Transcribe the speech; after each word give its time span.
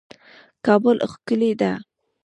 کابل 0.65 0.97
ښکلی 1.11 1.51
ده 1.59 1.71